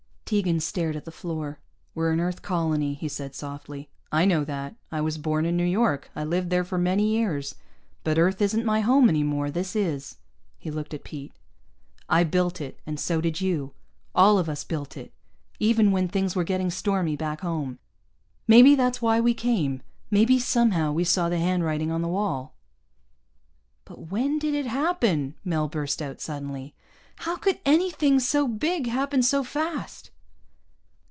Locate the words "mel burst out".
25.43-26.21